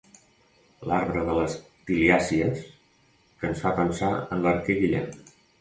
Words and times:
L'arbre 0.91 1.25
de 1.27 1.35
les 1.39 1.57
tiliàcies 1.91 2.65
que 2.71 3.53
ens 3.53 3.63
fa 3.67 3.77
pensar 3.81 4.13
en 4.19 4.45
l'arquer 4.47 4.83
Guillem. 4.83 5.09